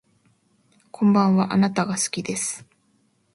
[0.89, 2.65] こんばんはあなたが好きです